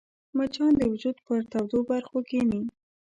[0.37, 2.61] مچان د وجود پر تودو برخو کښېني